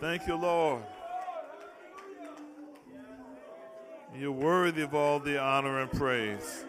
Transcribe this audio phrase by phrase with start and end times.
[0.00, 0.82] Thank you, Lord.
[4.16, 6.64] You're worthy of all the honor and praise.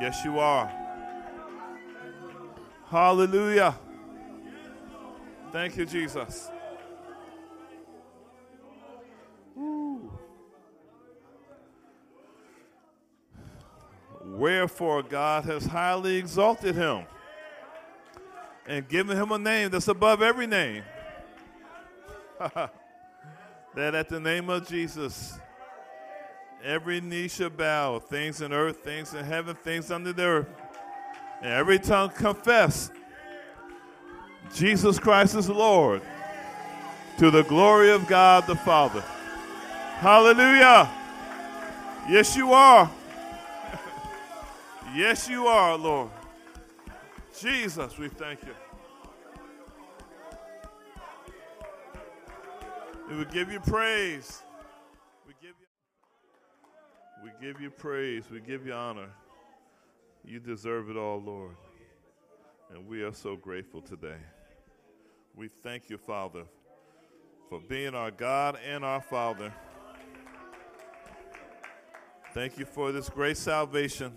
[0.00, 0.72] Yes, you are.
[2.88, 3.74] Hallelujah.
[5.52, 6.50] Thank you, Jesus.
[9.58, 10.10] Ooh.
[14.24, 17.04] Wherefore God has highly exalted him
[18.66, 20.82] and given him a name that's above every name.
[23.74, 25.38] that at the name of Jesus,
[26.62, 30.48] every knee shall bow, things in earth, things in heaven, things under the earth,
[31.42, 32.90] and every tongue confess
[34.52, 36.02] Jesus Christ is Lord
[37.18, 39.00] to the glory of God the Father.
[39.98, 40.90] Hallelujah.
[42.08, 42.90] Yes, you are.
[44.94, 46.10] yes, you are, Lord.
[47.38, 48.54] Jesus, we thank you.
[53.14, 54.42] We will give you praise.
[55.24, 55.66] We give you,
[57.22, 58.24] we give you praise.
[58.28, 59.06] We give you honor.
[60.24, 61.54] You deserve it all, Lord.
[62.74, 64.16] And we are so grateful today.
[65.32, 66.42] We thank you, Father,
[67.48, 69.54] for being our God and our Father.
[72.32, 74.12] Thank you for this great salvation.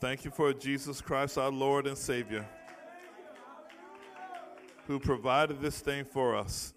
[0.00, 2.48] Thank you for Jesus Christ, our Lord and Savior,
[4.92, 6.74] who provided this thing for us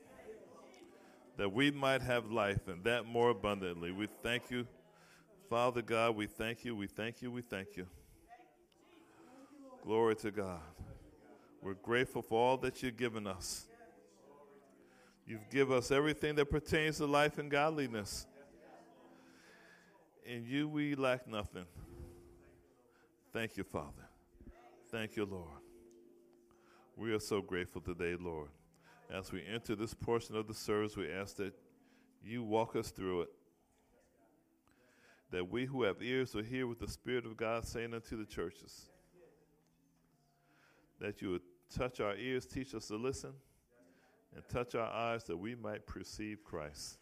[1.35, 3.91] that we might have life and that more abundantly.
[3.91, 4.65] We thank you,
[5.49, 6.15] Father God.
[6.15, 7.85] We thank you, we thank you, we thank you.
[9.83, 10.61] Glory to God.
[11.61, 13.65] We're grateful for all that you've given us.
[15.27, 18.27] You've given us everything that pertains to life and godliness.
[20.25, 21.65] In you we lack nothing.
[23.33, 24.07] Thank you, Father.
[24.89, 25.64] Thank you, Lord.
[26.97, 28.47] We are so grateful today, Lord.
[29.13, 31.53] As we enter this portion of the service, we ask that
[32.23, 33.29] you walk us through it.
[35.31, 38.25] That we who have ears will hear what the Spirit of God saying unto the
[38.25, 38.89] churches.
[41.01, 43.33] That you would touch our ears, teach us to listen,
[44.33, 46.97] and touch our eyes that we might perceive Christ.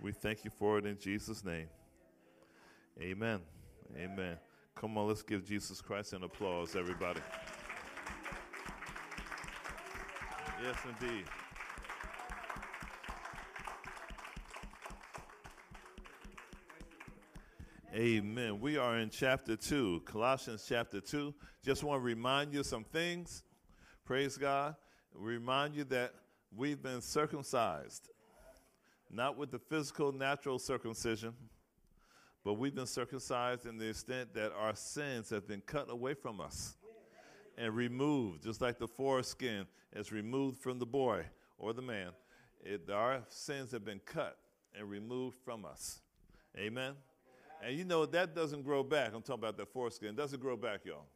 [0.00, 1.68] We thank you for it in Jesus' name.
[3.00, 3.40] Amen.
[3.96, 4.38] Amen.
[4.74, 7.20] Come on, let's give Jesus Christ an applause, everybody.
[10.62, 11.24] Yes, indeed.
[17.92, 18.60] Amen.
[18.60, 21.34] We are in chapter 2, Colossians chapter 2.
[21.64, 23.42] Just want to remind you some things.
[24.04, 24.76] Praise God.
[25.12, 26.14] Remind you that
[26.56, 28.08] we've been circumcised,
[29.10, 31.34] not with the physical, natural circumcision,
[32.44, 36.40] but we've been circumcised in the extent that our sins have been cut away from
[36.40, 36.76] us
[37.58, 41.24] and removed, just like the foreskin is removed from the boy
[41.58, 42.10] or the man.
[42.64, 44.38] It, our sins have been cut
[44.78, 46.00] and removed from us.
[46.56, 46.94] Amen.
[47.64, 49.12] And you know, that doesn't grow back.
[49.14, 50.08] I'm talking about that foreskin.
[50.08, 51.06] It doesn't grow back, y'all.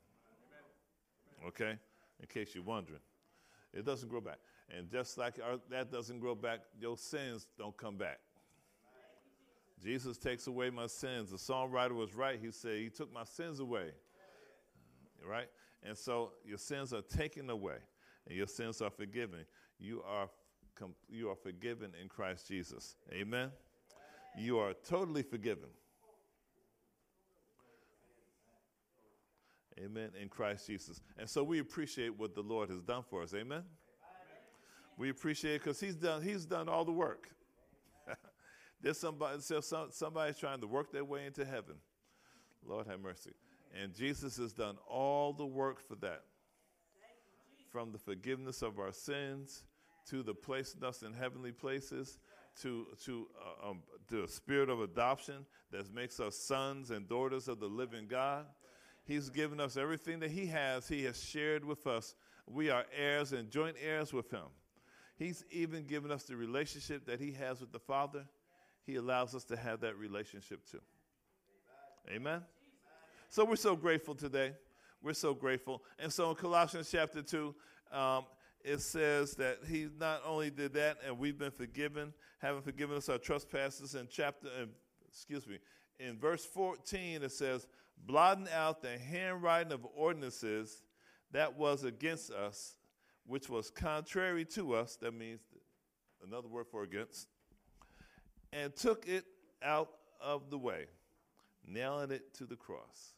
[1.47, 1.77] Okay?
[2.21, 3.01] In case you're wondering.
[3.75, 4.39] It doesn't grow back.
[4.77, 8.19] And just like our, that doesn't grow back, your sins don't come back.
[9.83, 11.31] Jesus takes away my sins.
[11.31, 12.39] The songwriter was right.
[12.41, 13.91] He said, He took my sins away.
[15.29, 15.49] Right?
[15.87, 17.77] And so your sins are taken away
[18.27, 19.45] and your sins are forgiven.
[19.79, 20.29] You are,
[21.09, 22.97] you are forgiven in Christ Jesus.
[23.13, 23.51] Amen?
[24.37, 25.69] You are totally forgiven.
[29.79, 30.11] Amen.
[30.21, 31.01] In Christ Jesus.
[31.19, 33.35] And so we appreciate what the Lord has done for us.
[33.35, 33.63] Amen.
[34.97, 37.29] We appreciate because He's done, He's done all the work.
[38.81, 39.61] There's somebody, so
[39.91, 41.75] somebody's trying to work their way into heaven.
[42.67, 43.33] Lord have mercy.
[43.83, 46.23] And Jesus has done all the work for that.
[47.71, 49.65] From the forgiveness of our sins
[50.09, 52.19] to the placing us in heavenly places
[52.63, 53.27] to, to
[53.65, 58.07] uh, um, the spirit of adoption that makes us sons and daughters of the living
[58.07, 58.47] God
[59.07, 62.17] He's given us everything that He has, He has shared with us.
[62.47, 64.49] We are heirs and joint heirs with Him.
[65.17, 68.25] He's even given us the relationship that He has with the Father.
[68.85, 70.81] He allows us to have that relationship too.
[72.11, 72.43] Amen?
[73.37, 74.55] So we're so grateful today.
[75.03, 75.83] We're so grateful.
[75.99, 77.55] And so in Colossians chapter 2,
[77.93, 78.25] um,
[78.65, 83.11] it says that he not only did that and we've been forgiven, having forgiven us
[83.11, 84.65] our trespasses in chapter, uh,
[85.07, 85.59] excuse me,
[86.01, 87.67] in verse 14 it says,
[88.07, 90.83] blotting out the handwriting of ordinances
[91.33, 92.77] that was against us,
[93.27, 95.41] which was contrary to us, that means
[96.27, 97.29] another word for against,
[98.55, 99.27] and took it
[99.63, 99.91] out
[100.23, 100.87] of the way,
[101.67, 103.13] nailing it to the cross.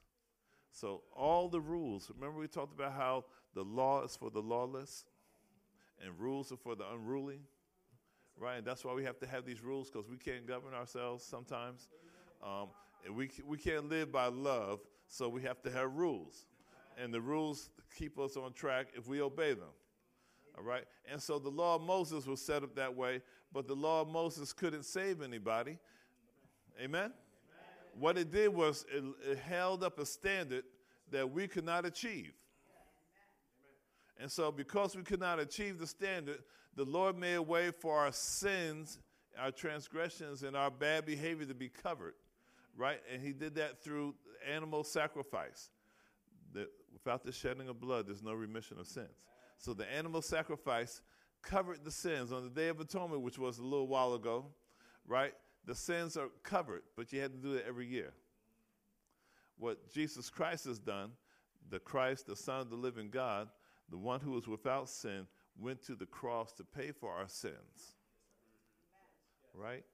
[0.70, 3.24] So, all the rules, remember we talked about how
[3.54, 5.04] the law is for the lawless
[6.04, 7.40] and rules are for the unruly,
[8.38, 8.58] right?
[8.58, 11.88] And that's why we have to have these rules because we can't govern ourselves sometimes.
[12.42, 12.68] Um,
[13.04, 16.46] and we, we can't live by love, so we have to have rules.
[17.02, 19.68] And the rules keep us on track if we obey them.
[20.56, 20.84] All right?
[21.10, 23.22] And so the law of Moses was set up that way,
[23.52, 25.78] but the law of Moses couldn't save anybody.
[26.80, 27.12] Amen?
[27.94, 30.64] What it did was it, it, held up a standard
[31.10, 32.32] that we could not achieve.
[34.20, 36.38] And so, because we could not achieve the standard,
[36.74, 38.98] the Lord made a way for our sins,
[39.38, 42.14] our transgressions, and our bad behavior to be covered,
[42.76, 43.00] right?
[43.12, 44.14] And He did that through
[44.48, 45.70] animal sacrifice.
[46.54, 49.08] That without the shedding of blood, there's no remission of sins.
[49.58, 51.02] So the animal sacrifice
[51.42, 54.46] covered the sins on the Day of Atonement, which was a little while ago,
[55.06, 55.34] right?
[55.68, 58.14] The sins are covered, but you had to do it every year.
[59.58, 61.10] What Jesus Christ has done,
[61.68, 63.48] the Christ, the Son of the living God,
[63.90, 65.26] the one who was without sin,
[65.58, 67.96] went to the cross to pay for our sins.
[69.52, 69.84] Right?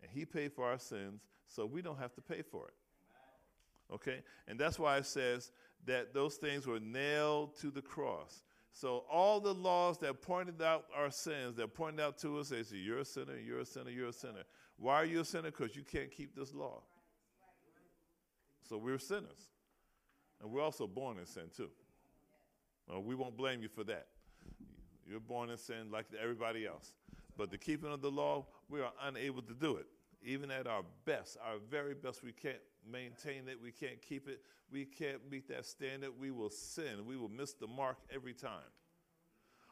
[0.00, 3.94] And he paid for our sins, so we don't have to pay for it.
[3.94, 4.22] Okay?
[4.48, 5.52] And that's why it says
[5.84, 8.44] that those things were nailed to the cross.
[8.72, 12.62] So all the laws that pointed out our sins, that pointed out to us, they
[12.62, 14.44] say, you're a sinner, you're a sinner, you're a sinner.
[14.82, 15.52] Why are you a sinner?
[15.52, 16.82] Because you can't keep this law.
[18.68, 19.48] So we're sinners.
[20.40, 21.70] And we're also born in sin too.
[22.88, 24.08] Well, we won't blame you for that.
[25.08, 26.94] You're born in sin like everybody else.
[27.36, 29.86] But the keeping of the law, we are unable to do it.
[30.24, 32.56] Even at our best, our very best, we can't
[32.90, 34.40] maintain it, we can't keep it,
[34.72, 37.06] we can't meet that standard, we will sin.
[37.06, 38.50] We will miss the mark every time.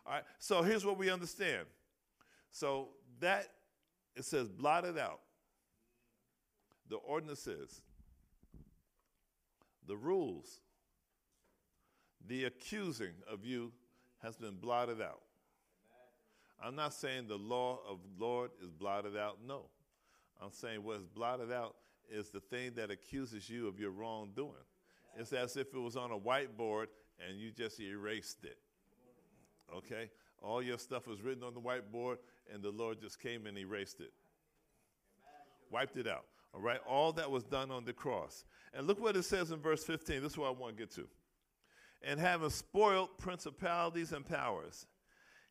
[0.07, 1.67] All right, so here's what we understand.
[2.53, 3.49] So that,
[4.17, 5.21] it says, blotted out.
[6.89, 7.83] The ordinances,
[9.87, 10.61] the rules,
[12.27, 13.73] the accusing of you
[14.23, 15.21] has been blotted out.
[16.63, 19.39] I'm not saying the law of Lord is blotted out.
[19.47, 19.67] No.
[20.43, 21.77] I'm saying what is blotted out
[22.11, 24.53] is the thing that accuses you of your wrongdoing.
[25.17, 26.87] It's as if it was on a whiteboard
[27.27, 28.59] and you just erased it.
[29.75, 30.11] Okay?
[30.43, 32.17] All your stuff was written on the whiteboard
[32.53, 34.13] and the Lord just came and erased it.
[35.71, 36.25] Wiped it out.
[36.55, 36.81] All right?
[36.87, 38.45] All that was done on the cross.
[38.75, 40.23] And look what it says in verse 15.
[40.23, 41.07] This is what I want to get to.
[42.03, 44.87] And having spoiled principalities and powers,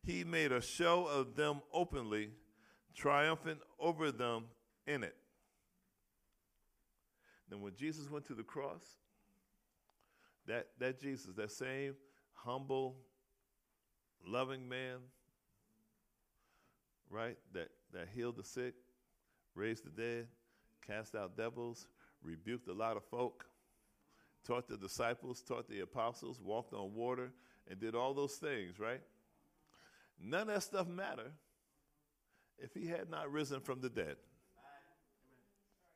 [0.02, 2.30] he made a show of them openly,
[2.94, 4.44] triumphant over them
[4.86, 5.16] in it.
[7.48, 8.84] Then when Jesus went to the cross,
[10.46, 11.94] that, that Jesus, that same
[12.32, 12.96] humble,
[14.26, 14.98] loving man,
[17.10, 18.74] right, that, that healed the sick,
[19.54, 20.28] raised the dead,
[20.86, 21.86] cast out devils,
[22.22, 23.44] rebuked a lot of folk,
[24.46, 27.32] taught the disciples, taught the apostles, walked on water,
[27.68, 29.00] and did all those things, right?
[30.20, 31.32] None of that stuff matter
[32.58, 34.16] if he had not risen from the dead.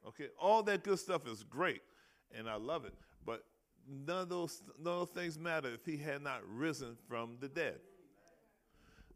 [0.07, 1.81] Okay, all that good stuff is great,
[2.37, 2.95] and I love it.
[3.25, 3.45] But
[3.89, 7.49] none of those, none of those things matter if he had not risen from the
[7.49, 7.81] dead.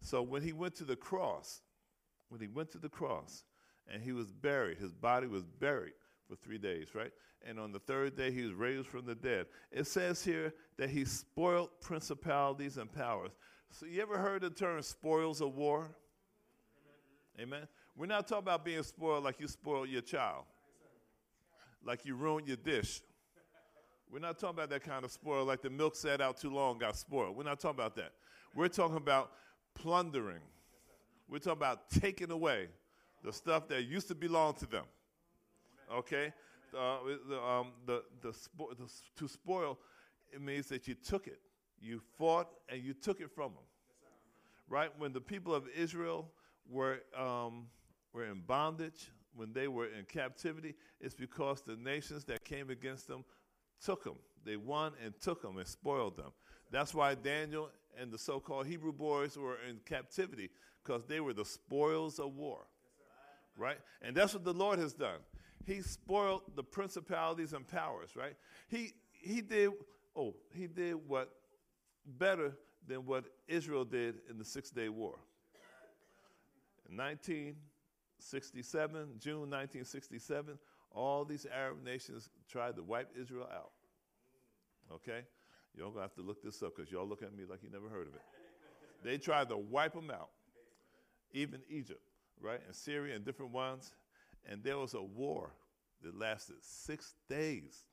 [0.01, 1.61] So when he went to the cross,
[2.29, 3.45] when he went to the cross,
[3.93, 5.95] and he was buried, his body was buried
[6.29, 7.13] for three days, right?
[7.47, 9.47] And on the third day, he was raised from the dead.
[9.71, 13.31] It says here that he spoiled principalities and powers.
[13.71, 15.91] So you ever heard the term spoils of war?
[17.41, 17.69] Amen.
[17.97, 20.45] We're not talking about being spoiled like you spoiled your child,
[21.85, 23.01] like you ruined your dish.
[24.11, 26.79] We're not talking about that kind of spoil, like the milk sat out too long,
[26.79, 27.37] got spoiled.
[27.37, 28.13] We're not talking about that.
[28.55, 29.33] We're talking about
[29.75, 30.41] plundering.
[31.29, 32.69] We're talking about taking away
[33.23, 34.85] the stuff that used to belong to them.
[35.93, 36.33] Okay?
[36.77, 39.79] Uh, the, um, the, the, spo- the, to spoil,
[40.33, 41.41] it means that you took it.
[41.81, 43.65] You fought and you took it from them.
[44.69, 44.91] Right?
[44.99, 46.31] When the people of Israel
[46.71, 47.67] were, um,
[48.13, 53.07] were in bondage, when they were in captivity, it's because the nations that came against
[53.07, 53.25] them
[53.85, 54.17] took them.
[54.45, 56.33] They won and took them and spoiled them.
[56.71, 60.51] That's why Daniel and the so called Hebrew boys were in captivity,
[60.83, 62.67] because they were the spoils of war.
[63.57, 63.79] Right?
[64.03, 65.19] And that's what the Lord has done.
[65.65, 68.37] He spoiled the principalities and powers, right?
[68.69, 69.73] He, he did,
[70.17, 71.35] oh, he did what
[72.07, 75.19] better than what Israel did in the Six Day War.
[76.89, 80.59] In 1967, June 1967,
[80.93, 83.73] all these Arab nations tried to wipe Israel out.
[84.93, 85.25] Okay?
[85.79, 87.89] Y'all gonna have to look this up because y'all look at me like you never
[87.89, 88.23] heard of it.
[89.05, 90.31] They tried to wipe them out,
[91.33, 92.03] even Egypt,
[92.41, 92.61] right?
[92.67, 93.93] And Syria and different ones.
[94.51, 95.53] And there was a war
[96.03, 97.85] that lasted six days.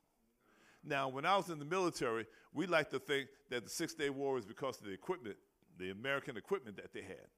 [0.82, 4.10] Now, when I was in the military, we like to think that the Six Day
[4.10, 5.36] War was because of the equipment
[5.78, 7.28] the American equipment that they had.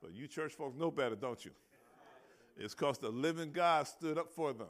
[0.00, 1.52] But you church folks know better, don't you?
[2.56, 4.68] It's because the living God stood up for them.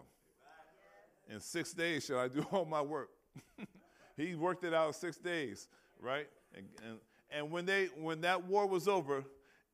[1.29, 3.11] In six days shall I do all my work.
[4.17, 5.69] he worked it out six days,
[6.01, 6.29] right?
[6.55, 6.99] And, and,
[7.31, 9.25] and when, they, when that war was over,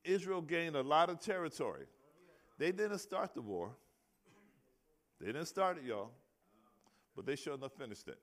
[0.03, 1.85] Israel gained a lot of territory.
[2.57, 3.71] They didn't start the war.
[5.19, 6.11] They didn't start it, y'all.
[7.15, 8.19] But they sure enough finished it.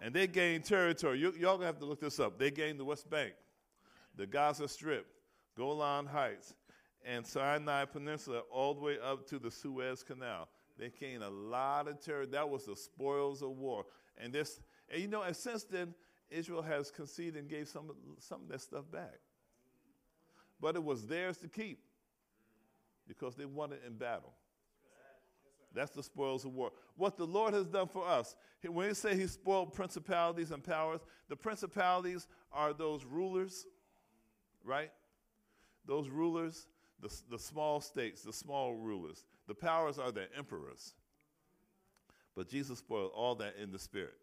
[0.00, 1.18] And they gained territory.
[1.18, 2.38] You, y'all gonna have to look this up.
[2.38, 3.32] They gained the West Bank,
[4.16, 5.06] the Gaza Strip,
[5.56, 6.54] Golan Heights,
[7.04, 10.48] and Sinai Peninsula all the way up to the Suez Canal.
[10.82, 12.26] They gained a lot of territory.
[12.32, 13.86] That was the spoils of war.
[14.18, 14.58] And this,
[14.90, 15.94] and you know, and since then,
[16.28, 19.20] Israel has conceded and gave some, some of that stuff back.
[20.60, 21.84] But it was theirs to keep
[23.06, 24.32] because they won it in battle.
[25.72, 26.72] That's the spoils of war.
[26.96, 28.34] What the Lord has done for us,
[28.66, 33.66] when he say he spoiled principalities and powers, the principalities are those rulers,
[34.64, 34.90] right?
[35.86, 36.66] Those rulers,
[37.00, 39.24] the, the small states, the small rulers.
[39.52, 40.94] The powers are the emperors.
[42.34, 44.16] But Jesus spoiled all that in the spirit.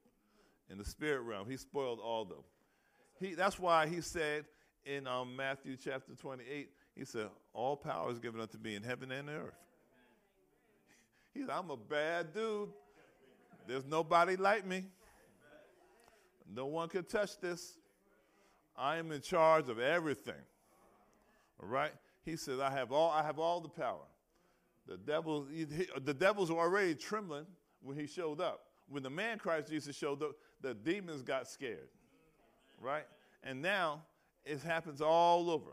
[0.71, 2.39] In the spirit realm, he spoiled all them.
[3.19, 4.45] He, that's why he said
[4.87, 9.11] in um, Matthew chapter 28, he said, All power is given unto me in heaven
[9.11, 9.53] and earth.
[11.35, 12.69] He said, I'm a bad dude.
[13.67, 14.85] There's nobody like me.
[16.51, 17.77] No one can touch this.
[18.75, 20.41] I am in charge of everything.
[21.61, 21.91] All right?
[22.25, 24.08] He said, I have all, I have all the power.
[24.89, 25.45] The devil,
[26.03, 27.45] the devils were already trembling
[27.81, 28.61] when he showed up.
[28.87, 30.31] When the man Christ Jesus showed up,
[30.61, 31.89] the demons got scared.
[32.81, 33.05] Right?
[33.43, 34.01] And now
[34.43, 35.71] it happens all over.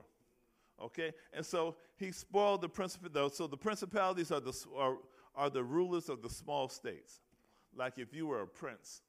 [0.83, 1.13] Okay?
[1.33, 3.39] And so he spoiled the principalities.
[3.39, 4.99] So the principalities are the, are,
[5.35, 7.21] are the rulers of the small states.
[7.75, 9.01] Like if you were a prince,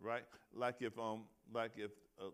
[0.00, 0.24] right?
[0.54, 2.30] Like if, um, like if, uh,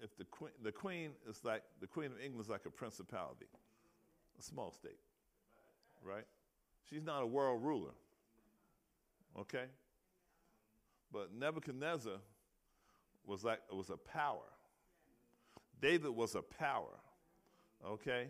[0.00, 3.46] if the queen, the queen is like, the queen of England is like a principality,
[4.38, 5.00] a small state,
[6.04, 6.24] right?
[6.88, 7.92] She's not a world ruler,
[9.38, 9.64] okay?
[11.12, 12.18] But Nebuchadnezzar
[13.26, 14.44] was like, was a power.
[15.80, 16.98] David was a power,
[17.86, 18.28] okay?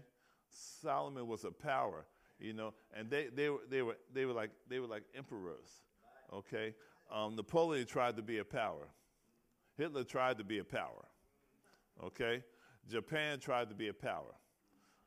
[0.48, 2.04] Solomon was a power,
[2.38, 5.82] you know, and they, they, were, they, were, they, were, like, they were like emperors,
[6.32, 6.74] okay?
[7.12, 8.88] Um, Napoleon tried to be a power.
[9.76, 11.06] Hitler tried to be a power,
[12.02, 12.42] okay?
[12.90, 14.34] Japan tried to be a power,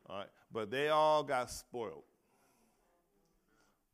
[0.07, 0.27] all right?
[0.51, 2.03] But they all got spoiled.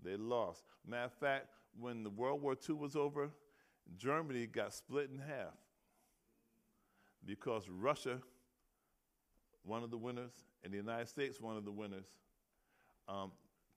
[0.07, 0.63] They lost.
[0.87, 1.47] Matter of fact,
[1.79, 3.29] when the World War II was over,
[3.97, 5.53] Germany got split in half
[7.25, 8.19] because Russia
[9.67, 10.31] one of the winners,
[10.63, 12.05] and the United States, one of the winners,
[13.09, 13.31] um,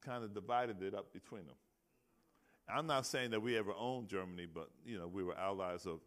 [0.04, 1.56] kind of divided it up between them.
[2.68, 6.00] I'm not saying that we ever owned Germany, but you know we were allies of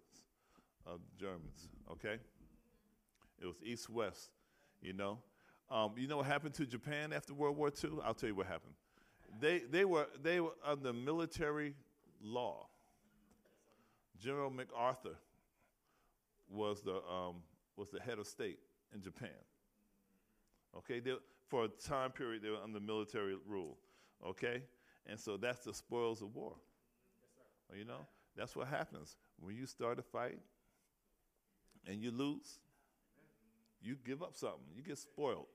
[0.86, 1.68] of Germans.
[1.92, 2.18] Okay,
[3.42, 4.30] it was East West.
[4.82, 5.20] You know,
[5.70, 7.92] um, you know what happened to Japan after World War II?
[8.04, 8.74] I'll tell you what happened.
[9.40, 11.74] They they were they were under military
[12.22, 12.68] law.
[14.20, 15.16] General MacArthur
[16.50, 17.38] was the um,
[17.76, 18.60] was the head of state
[18.94, 19.30] in Japan.
[20.78, 21.14] Okay, they,
[21.50, 23.78] for a time period they were under military rule.
[24.26, 24.64] Okay,
[25.08, 26.56] and so that's the spoils of war.
[27.72, 30.40] Yes, you know, that's what happens when you start a fight
[31.88, 32.60] and you lose.
[33.82, 34.62] You give up something.
[34.74, 35.48] You get spoiled.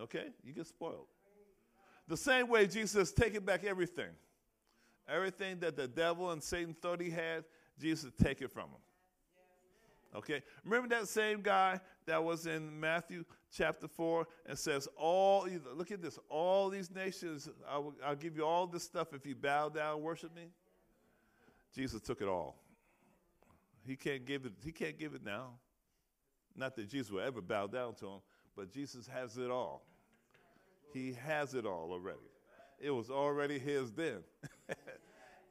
[0.00, 1.06] Okay, you get spoiled.
[2.08, 4.10] The same way Jesus taking back everything,
[5.06, 7.44] everything that the devil and Satan thought he had,
[7.78, 8.80] Jesus take it from him.
[10.16, 10.42] Okay?
[10.64, 16.00] Remember that same guy that was in Matthew chapter 4 and says, All, look at
[16.00, 19.68] this, all these nations, I will, I'll give you all this stuff if you bow
[19.68, 20.48] down and worship me?
[21.74, 22.56] Jesus took it all.
[23.86, 25.50] He can't give it, he can't give it now.
[26.56, 28.20] Not that Jesus will ever bow down to him,
[28.56, 29.82] but Jesus has it all.
[30.92, 32.18] He has it all already.
[32.80, 34.18] It was already his then,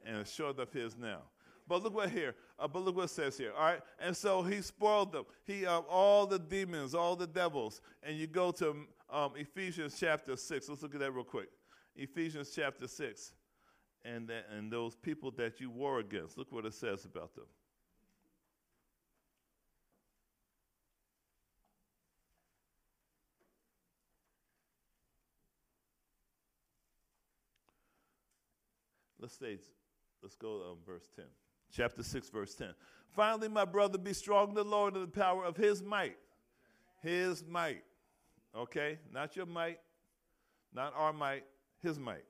[0.06, 1.22] and it's short of his now.
[1.68, 2.34] But look what here.
[2.58, 3.52] Uh, but look what says here.
[3.56, 3.80] All right.
[4.00, 5.24] And so he spoiled them.
[5.44, 7.82] He uh, all the demons, all the devils.
[8.02, 10.68] And you go to um, Ephesians chapter six.
[10.68, 11.50] Let's look at that real quick.
[11.94, 13.32] Ephesians chapter six,
[14.04, 16.38] and and those people that you war against.
[16.38, 17.44] Look what it says about them.
[29.28, 29.58] Let's say,
[30.22, 31.26] let's go um, verse 10
[31.70, 32.68] chapter 6, verse 10.
[33.14, 36.16] Finally, my brother, be strong in the Lord and the power of his might.
[37.02, 37.82] His might.
[38.56, 38.98] Okay?
[39.12, 39.80] Not your might,
[40.74, 41.44] not our might,
[41.82, 42.24] his might.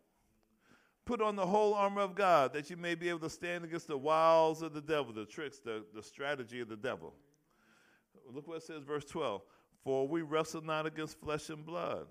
[1.05, 3.87] Put on the whole armor of God that you may be able to stand against
[3.87, 7.14] the wiles of the devil, the tricks, the, the strategy of the devil.
[8.28, 9.40] look what it says, verse 12.
[9.85, 12.09] For we wrestle not against flesh and blood,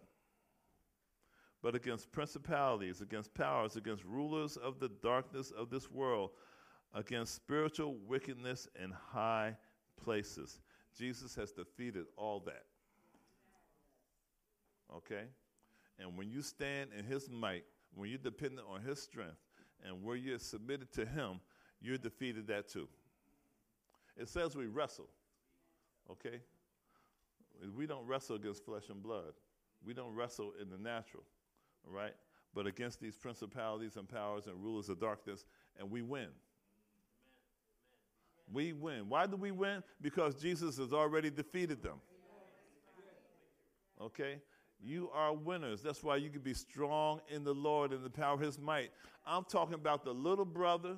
[1.61, 6.31] but against principalities, against powers, against rulers of the darkness of this world,
[6.93, 9.55] against spiritual wickedness in high
[10.01, 10.59] places.
[10.97, 12.63] Jesus has defeated all that.
[14.95, 15.23] Okay?
[15.99, 19.37] And when you stand in his might, when you're dependent on his strength,
[19.85, 21.39] and where you're submitted to him,
[21.81, 22.87] you're defeated that too.
[24.15, 25.09] It says we wrestle.
[26.09, 26.39] Okay?
[27.75, 29.33] We don't wrestle against flesh and blood.
[29.85, 31.23] We don't wrestle in the natural,
[31.85, 32.13] right?
[32.53, 35.45] But against these principalities and powers and rulers of darkness,
[35.79, 36.27] and we win.
[38.51, 39.09] We win.
[39.09, 39.83] Why do we win?
[40.01, 41.99] Because Jesus has already defeated them.
[44.01, 44.39] Okay?
[44.79, 45.81] You are winners.
[45.81, 48.91] That's why you can be strong in the Lord and the power of his might.
[49.25, 50.97] I'm talking about the little brother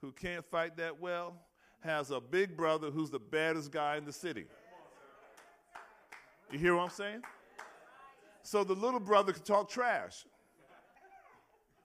[0.00, 1.34] who can't fight that well
[1.80, 4.46] has a big brother who's the baddest guy in the city.
[6.50, 7.22] You hear what I'm saying?
[8.46, 10.24] So the little brother can talk trash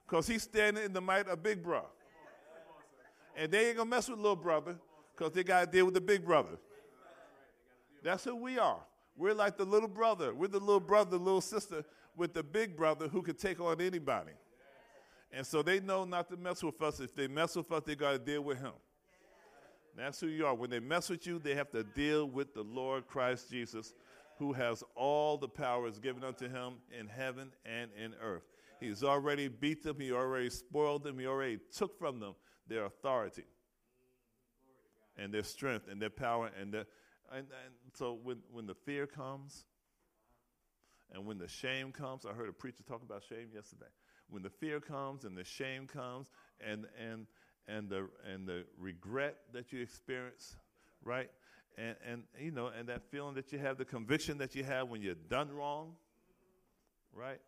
[0.06, 1.88] because he's standing in the might of big brother.
[3.36, 4.76] And they ain't gonna mess with little brother
[5.18, 6.60] because they gotta deal with the big brother.
[8.04, 8.80] That's who we are.
[9.18, 10.36] We're like the little brother.
[10.36, 11.84] We're the little brother, the little sister
[12.16, 14.34] with the big brother who can take on anybody.
[15.32, 17.00] And so they know not to mess with us.
[17.00, 18.74] If they mess with us, they got to deal with him.
[19.98, 20.54] That's who you are.
[20.54, 23.96] When they mess with you, they have to deal with the Lord Christ Jesus,
[24.42, 28.42] who has all the powers given unto him in heaven and in earth.
[28.80, 32.34] He's already beat them, he already spoiled them, he already took from them
[32.68, 33.44] their authority
[35.16, 36.50] and their strength and their power.
[36.60, 36.86] And, their,
[37.32, 39.66] and, and so when, when the fear comes
[41.14, 43.92] and when the shame comes, I heard a preacher talk about shame yesterday.
[44.28, 46.32] When the fear comes and the shame comes
[46.68, 47.28] and, and,
[47.68, 50.58] and, the, and the regret that you experience,
[51.04, 51.30] right?
[51.78, 54.90] And, and, you know, and that feeling that you have, the conviction that you have
[54.90, 55.94] when you're done wrong,
[57.14, 57.40] right?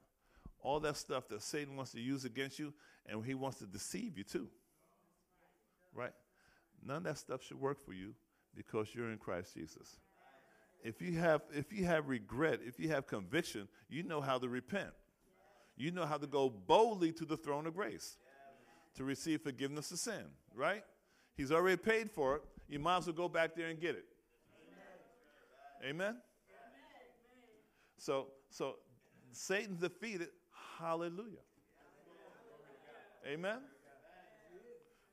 [0.62, 2.73] All that stuff that Satan wants to use against you,
[3.05, 4.47] and he wants to deceive you too
[5.95, 6.12] right?
[6.86, 8.13] None of that stuff should work for you
[8.55, 9.97] because you're in Christ Jesus.
[10.83, 14.49] If you have if you have regret, if you have conviction, you know how to
[14.49, 14.91] repent.
[15.77, 18.17] You know how to go boldly to the throne of grace
[18.95, 20.83] to receive forgiveness of sin, right?
[21.36, 22.41] He's already paid for it.
[22.67, 24.05] You might as well go back there and get it.
[25.84, 26.17] Amen.
[27.98, 28.76] So so
[29.32, 30.30] Satan's defeated.
[30.80, 31.43] Hallelujah.
[33.26, 33.60] Amen.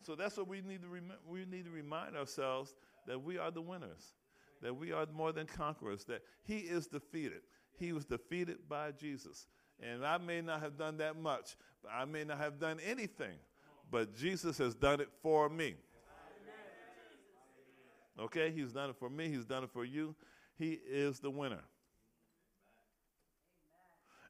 [0.02, 2.74] So that's what we need to rem- we need to remind ourselves
[3.06, 4.14] that we are the winners,
[4.62, 7.42] that we are more than conquerors, that He is defeated.
[7.78, 9.46] He was defeated by Jesus.
[9.80, 11.56] And I may not have done that much,
[11.90, 13.38] I may not have done anything,
[13.90, 15.74] but Jesus has done it for me.
[18.18, 20.14] Okay, He's done it for me, He's done it for you.
[20.60, 21.62] He is the winner.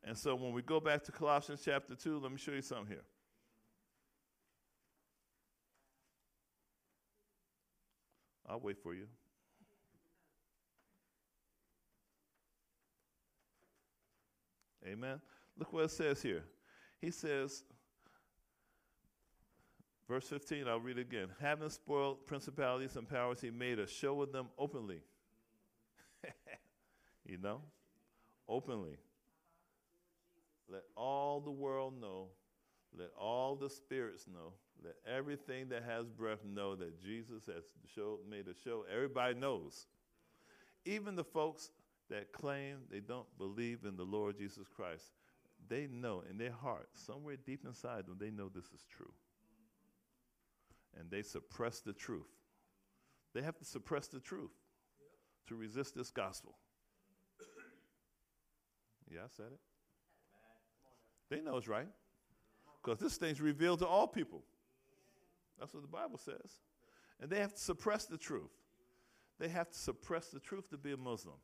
[0.04, 2.86] And so when we go back to Colossians chapter 2, let me show you something
[2.86, 3.02] here.
[8.48, 9.06] I'll wait for you.
[14.86, 15.20] Amen.
[15.58, 16.44] Look what it says here.
[17.00, 17.64] He says,
[20.08, 21.28] verse 15, I'll read it again.
[21.40, 25.02] Having spoiled principalities and powers, he made a show of them openly.
[27.24, 27.62] you know?
[28.48, 28.96] Openly.
[30.68, 32.28] Let all the world know.
[32.96, 34.54] Let all the spirits know
[34.84, 37.64] let everything that has breath know that Jesus has
[38.28, 38.84] made a show.
[38.92, 39.86] Everybody knows.
[40.84, 41.70] Even the folks
[42.08, 45.12] that claim they don't believe in the Lord Jesus Christ,
[45.68, 49.12] they know in their heart, somewhere deep inside them, they know this is true.
[50.98, 52.30] And they suppress the truth.
[53.34, 54.50] They have to suppress the truth
[55.48, 56.56] to resist this gospel.
[59.10, 59.60] Yeah, I said it.
[61.30, 61.88] They know it's right.
[62.82, 64.42] Because this thing's revealed to all people.
[65.58, 66.60] That's what the Bible says.
[67.20, 68.50] And they have to suppress the truth.
[69.38, 71.36] They have to suppress the truth to be a Muslim.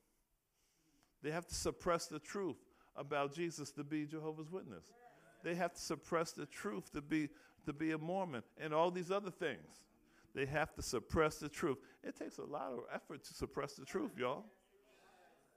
[1.22, 2.56] They have to suppress the truth
[2.94, 4.84] about Jesus to be Jehovah's Witness.
[5.44, 7.28] They have to suppress the truth to be,
[7.66, 9.85] to be a Mormon and all these other things.
[10.36, 11.78] They have to suppress the truth.
[12.04, 14.44] It takes a lot of effort to suppress the truth, y'all.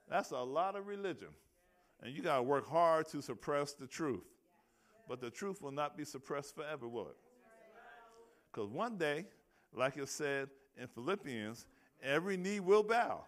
[0.10, 1.28] That's a lot of religion.
[2.02, 4.24] And you got to work hard to suppress the truth.
[5.06, 7.18] But the truth will not be suppressed forever, will it?
[8.50, 9.26] Because one day,
[9.74, 10.48] like it said
[10.80, 11.68] in Philippians,
[12.02, 13.26] every knee will bow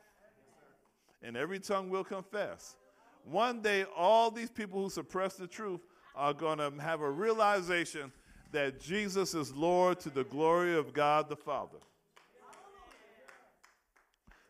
[1.22, 2.78] and every tongue will confess.
[3.26, 5.82] One day, all these people who suppress the truth
[6.16, 8.14] are going to have a realization
[8.52, 11.78] that Jesus is Lord to the glory of God the Father.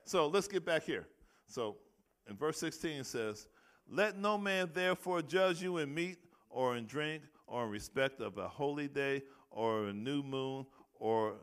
[0.04, 1.08] So let's get back here.
[1.48, 1.78] So
[2.30, 3.48] in verse 16 it says,
[3.88, 6.18] Let no man therefore judge you in meat
[6.50, 11.36] or in drink or in respect of a holy day or a new moon or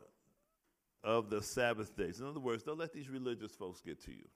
[1.03, 2.19] of the Sabbath days.
[2.19, 4.27] In other words, don't let these religious folks get to you.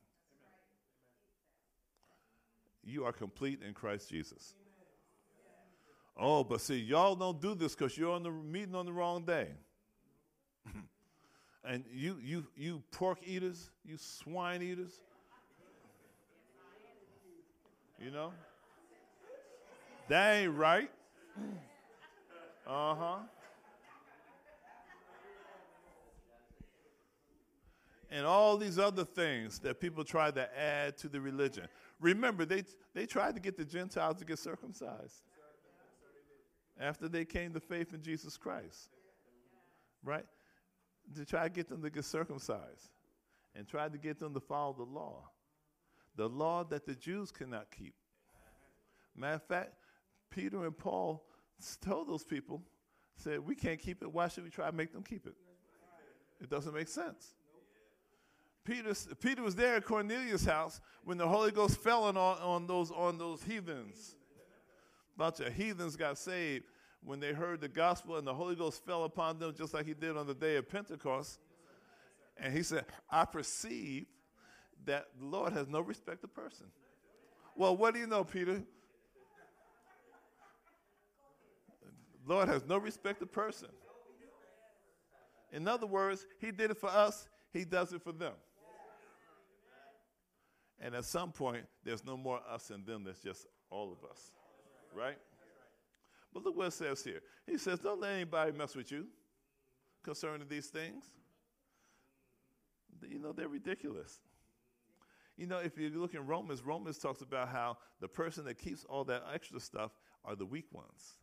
[2.83, 4.55] You are complete in Christ Jesus.
[6.15, 9.23] Oh, but see, y'all don't do this because you're on the meeting on the wrong
[9.23, 9.47] day.
[11.65, 14.99] and you, you, you pork eaters, you swine eaters,
[17.99, 18.31] you know,
[20.07, 20.89] that ain't right.
[22.65, 23.15] Uh huh.
[28.09, 31.67] And all these other things that people try to add to the religion.
[31.99, 35.23] Remember, they, they tried to get the Gentiles to get circumcised
[36.79, 38.89] after they came to faith in Jesus Christ.
[40.03, 40.25] Right?
[41.15, 42.89] To try to get them to get circumcised
[43.55, 45.29] and try to get them to follow the law.
[46.15, 47.93] The law that the Jews cannot keep.
[49.15, 49.73] Matter of fact,
[50.29, 51.23] Peter and Paul
[51.81, 52.61] told those people,
[53.15, 54.11] said, We can't keep it.
[54.11, 55.35] Why should we try to make them keep it?
[56.41, 57.35] It doesn't make sense.
[58.65, 62.91] Peter, Peter was there at Cornelius' house when the Holy Ghost fell on, on, those,
[62.91, 64.15] on those heathens
[65.17, 66.65] bunch of heathens got saved
[67.01, 69.93] when they heard the gospel and the Holy Ghost fell upon them just like he
[69.93, 71.39] did on the day of Pentecost.
[72.37, 74.05] And he said, I perceive
[74.85, 76.67] that the Lord has no respect of person.
[77.55, 78.63] Well, what do you know, Peter?
[82.25, 83.69] Lord has no respect of person.
[85.51, 88.33] In other words, he did it for us, he does it for them.
[90.79, 94.31] And at some point, there's no more us and them, there's just all of us
[94.95, 95.17] right?
[96.33, 97.21] But look what it says here.
[97.45, 99.05] He says, Don't let anybody mess with you
[100.03, 101.03] concerning these things.
[103.07, 104.19] You know, they're ridiculous.
[105.37, 108.85] You know, if you look in Romans, Romans talks about how the person that keeps
[108.85, 109.91] all that extra stuff
[110.23, 111.13] are the weak ones.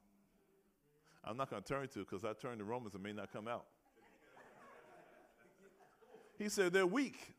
[1.24, 3.46] I'm not going to turn to because I turn to Romans and may not come
[3.46, 3.66] out.
[6.38, 7.34] he said they're weak.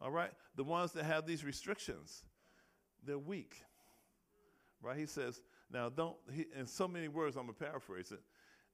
[0.00, 0.30] All right?
[0.56, 2.24] The ones that have these restrictions,
[3.04, 3.62] they're weak
[4.82, 4.98] right?
[4.98, 5.40] He says,
[5.70, 8.20] now don't, he, in so many words, I'm going to paraphrase it.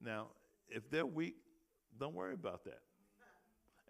[0.01, 0.27] Now,
[0.67, 1.35] if they're weak,
[1.97, 2.81] don't worry about that.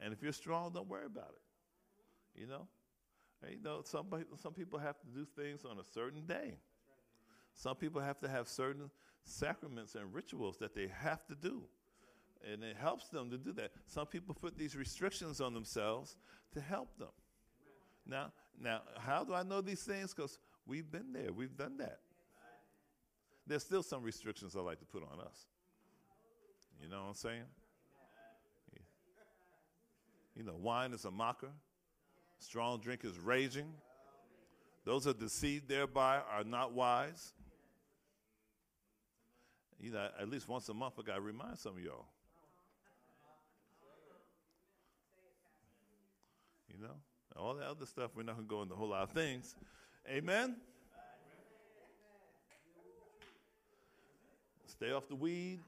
[0.01, 2.39] And if you're strong, don't worry about it.
[2.39, 2.67] You know?
[3.41, 4.05] And, you know, some,
[4.41, 6.57] some people have to do things on a certain day.
[7.53, 8.89] Some people have to have certain
[9.23, 11.63] sacraments and rituals that they have to do.
[12.49, 13.71] And it helps them to do that.
[13.85, 16.15] Some people put these restrictions on themselves
[16.53, 17.09] to help them.
[18.05, 20.13] Now, now, how do I know these things?
[20.13, 21.99] Because we've been there, we've done that
[23.49, 25.47] there's still some restrictions I like to put on us.
[26.81, 27.43] You know what I'm saying?
[30.35, 31.49] You know, wine is a mocker,
[32.37, 33.73] strong drink is raging.
[34.85, 37.33] Those are deceived thereby are not wise.
[39.79, 42.05] You know, at least once a month, I got to remind some of y'all.
[46.71, 46.95] You know,
[47.35, 49.55] all that other stuff, we're not going to go into a whole lot of things.
[50.07, 50.55] Amen?
[54.79, 55.59] Stay off the weed.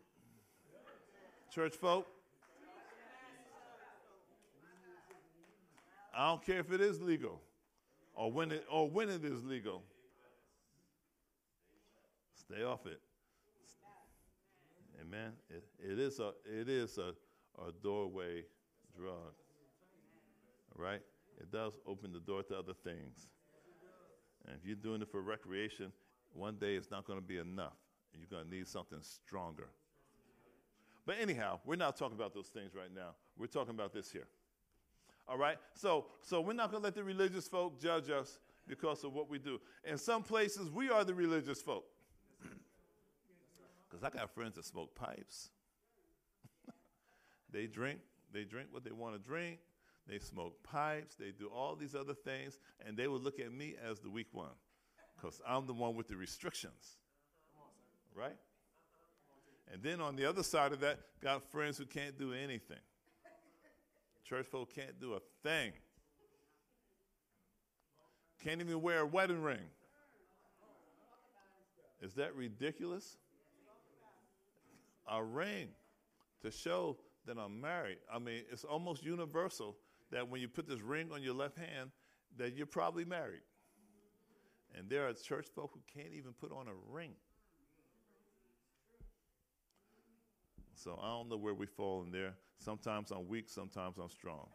[1.53, 2.07] Church folk.
[6.15, 7.41] I don't care if it is legal
[8.13, 9.83] or when it or when it is legal.
[12.35, 13.01] Stay off it.
[15.01, 15.33] Amen.
[15.49, 17.11] It, it is a it is a,
[17.61, 18.45] a doorway
[18.97, 19.33] drug.
[20.73, 21.01] Right?
[21.37, 23.27] It does open the door to other things.
[24.47, 25.91] And if you're doing it for recreation,
[26.31, 27.73] one day it's not going to be enough
[28.19, 29.69] you're going to need something stronger.
[31.05, 33.15] But anyhow, we're not talking about those things right now.
[33.37, 34.27] We're talking about this here.
[35.27, 35.57] All right?
[35.73, 39.29] So, so we're not going to let the religious folk judge us because of what
[39.29, 39.59] we do.
[39.83, 41.85] In some places, we are the religious folk.
[43.89, 45.49] Because I got friends that smoke pipes.
[47.51, 47.99] they drink,
[48.33, 49.59] they drink what they want to drink.
[50.07, 51.15] They smoke pipes.
[51.15, 52.57] They do all these other things.
[52.85, 54.55] And they will look at me as the weak one
[55.15, 56.97] because I'm the one with the restrictions
[58.15, 58.37] right?
[59.71, 62.77] And then on the other side of that, got friends who can't do anything.
[64.25, 65.71] Church folk can't do a thing.
[68.43, 69.59] Can't even wear a wedding ring.
[72.01, 73.17] Is that ridiculous?
[75.07, 75.67] A ring
[76.41, 77.97] to show that I'm married.
[78.11, 79.77] I mean, it's almost universal
[80.11, 81.91] that when you put this ring on your left hand,
[82.37, 83.41] that you're probably married.
[84.77, 87.11] And there are church folk who can't even put on a ring.
[90.83, 92.33] So I don't know where we fall in there.
[92.57, 94.47] Sometimes I'm weak, sometimes I'm strong.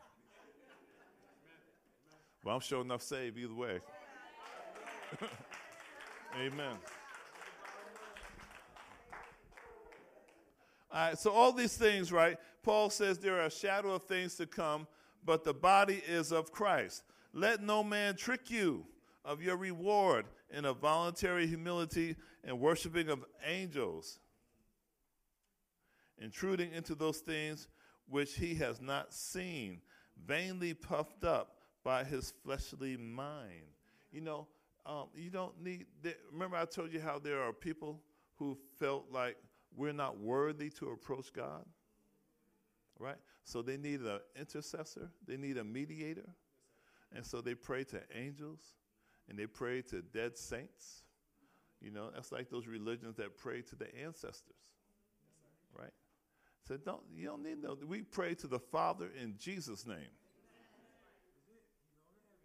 [2.42, 3.78] But I'm sure enough saved either way.
[6.36, 6.76] Amen.
[10.90, 12.36] All right, so all these things, right?
[12.64, 14.88] Paul says there are a shadow of things to come,
[15.24, 17.04] but the body is of Christ.
[17.34, 18.84] Let no man trick you
[19.24, 24.18] of your reward in a voluntary humility and worshiping of angels,
[26.20, 27.68] intruding into those things
[28.08, 29.80] which he has not seen,
[30.26, 33.66] vainly puffed up by his fleshly mind.
[34.12, 34.46] You know,
[34.84, 35.86] um, you don't need,
[36.32, 38.00] remember I told you how there are people
[38.36, 39.36] who felt like
[39.76, 41.64] we're not worthy to approach God?
[42.98, 43.16] Right?
[43.44, 46.28] So they need an intercessor, they need a mediator.
[47.14, 48.60] And so they pray to angels
[49.28, 51.02] and they pray to dead saints.
[51.80, 54.56] You know, that's like those religions that pray to the ancestors.
[55.78, 55.92] Right?
[56.66, 60.12] So don't you don't need no we pray to the Father in Jesus' name.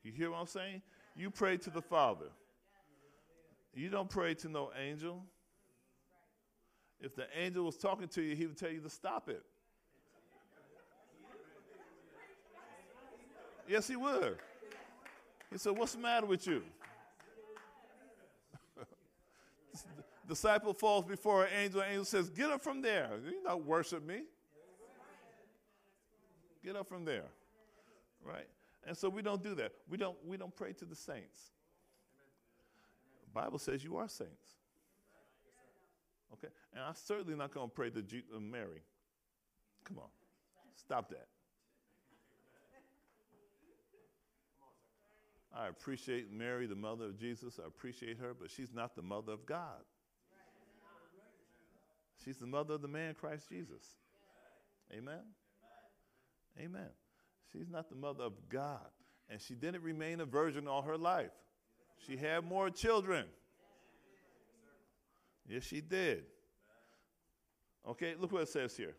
[0.03, 0.81] You hear what I'm saying?
[1.15, 2.27] You pray to the Father.
[3.73, 5.23] You don't pray to no angel.
[6.99, 9.43] If the angel was talking to you, he would tell you to stop it.
[13.67, 14.37] Yes, he would.
[15.51, 16.61] He said, What's the matter with you?
[20.31, 21.83] Disciple falls before an angel.
[21.83, 23.09] Angel says, Get up from there.
[23.25, 24.21] You not worship me.
[26.63, 27.25] Get up from there.
[28.23, 28.47] Right?
[28.87, 29.73] And so we don't do that.
[29.89, 31.51] We don't, we don't pray to the saints.
[33.25, 34.51] The Bible says you are saints.
[36.31, 36.47] Okay?
[36.73, 38.83] And I'm certainly not going to pray to uh, Mary.
[39.83, 40.09] Come on.
[40.77, 41.27] Stop that.
[45.53, 47.59] I appreciate Mary, the mother of Jesus.
[47.61, 49.81] I appreciate her, but she's not the mother of God.
[52.23, 53.83] She's the mother of the man Christ Jesus.
[54.93, 55.21] Amen?
[56.59, 56.89] Amen.
[57.51, 58.85] She's not the mother of God.
[59.29, 61.31] And she didn't remain a virgin all her life.
[62.05, 63.25] She had more children.
[65.47, 66.23] Yes, she did.
[67.87, 68.95] Okay, look what it says here.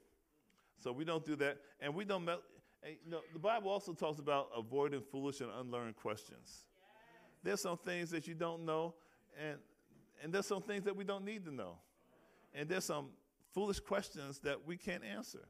[0.82, 1.58] So we don't do that.
[1.80, 5.96] And we don't, and, you know, the Bible also talks about avoiding foolish and unlearned
[5.96, 6.64] questions.
[7.42, 8.94] There's some things that you don't know,
[9.40, 9.58] and,
[10.22, 11.76] and there's some things that we don't need to know.
[12.54, 13.08] And there's some
[13.52, 15.46] foolish questions that we can't answer.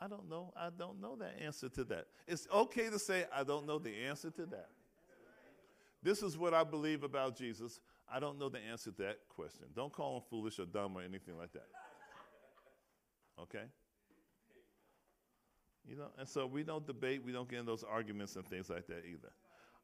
[0.00, 0.52] I don't know.
[0.56, 2.06] I don't know that answer to that.
[2.26, 4.68] It's okay to say, I don't know the answer to that.
[6.02, 7.80] This is what I believe about Jesus.
[8.12, 9.66] I don't know the answer to that question.
[9.74, 11.66] Don't call him foolish or dumb or anything like that.
[13.40, 13.64] Okay?
[15.88, 18.68] You know, and so we don't debate, we don't get in those arguments and things
[18.68, 19.32] like that either.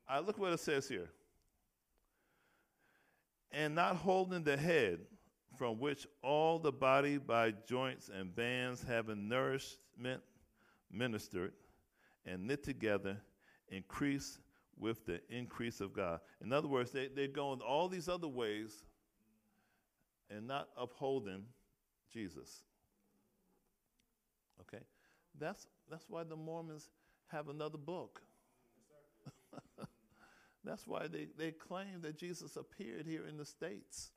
[0.08, 1.08] I look what it says here.
[3.52, 5.00] And not holding the head,
[5.56, 10.22] from which all the body by joints and bands having nourishment
[10.90, 11.52] ministered
[12.24, 13.16] and knit together,
[13.68, 14.38] increase
[14.78, 16.20] with the increase of God.
[16.42, 18.84] In other words, they, they're going all these other ways
[20.30, 21.44] and not upholding
[22.12, 22.62] Jesus.
[24.60, 24.82] Okay?
[25.38, 26.90] That's, that's why the Mormons
[27.28, 28.22] have another book.
[30.64, 34.12] that's why they, they claim that Jesus appeared here in the States,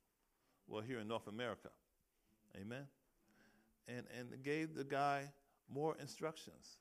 [0.67, 1.69] well, here in North America.
[2.59, 2.85] Amen?
[3.87, 5.31] And, and gave the guy
[5.69, 6.77] more instructions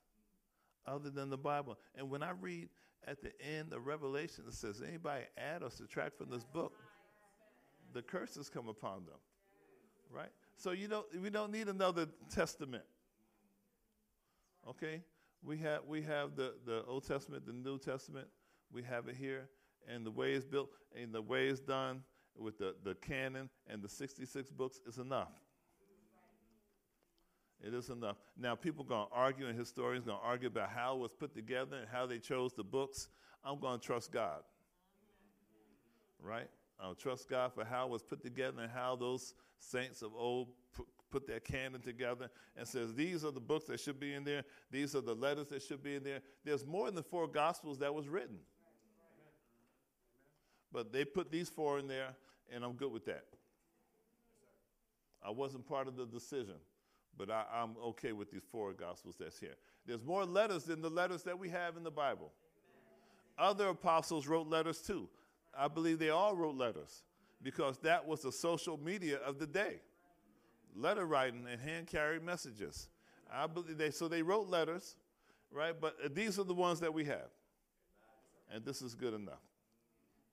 [0.86, 1.78] other than the Bible.
[1.94, 2.68] And when I read
[3.06, 6.74] at the end of Revelation, it says, anybody add or subtract from this book,
[7.92, 9.18] the curses come upon them.
[10.10, 10.30] Right?
[10.56, 12.84] So you don't, we don't need another testament.
[14.68, 15.02] Okay?
[15.42, 18.28] We have, we have the, the Old Testament, the New Testament.
[18.72, 19.48] We have it here.
[19.88, 22.02] And the way it's built and the way it's done
[22.38, 25.32] with the, the canon and the 66 books is enough.
[27.64, 28.16] It is enough.
[28.36, 31.12] Now, people are going to argue, and historians going to argue about how it was
[31.12, 33.08] put together and how they chose the books.
[33.44, 34.42] I'm going to trust God.
[36.20, 36.48] Right?
[36.80, 40.48] I'll trust God for how it was put together and how those saints of old
[41.12, 44.42] put that canon together and says, These are the books that should be in there,
[44.70, 46.20] these are the letters that should be in there.
[46.44, 48.38] There's more than four gospels that was written.
[50.72, 52.16] But they put these four in there,
[52.50, 53.24] and I'm good with that.
[55.24, 56.56] I wasn't part of the decision,
[57.16, 59.54] but I, am okay with these four gospels that's here.
[59.86, 62.32] There's more letters than the letters that we have in the Bible.
[63.38, 65.08] Other apostles wrote letters too.
[65.56, 67.02] I believe they all wrote letters
[67.42, 69.80] because that was the social media of the day
[70.76, 72.88] letter writing and hand carried messages.
[73.32, 74.96] I believe they so they wrote letters,
[75.50, 75.74] right?
[75.78, 77.30] But these are the ones that we have,
[78.50, 79.40] and this is good enough.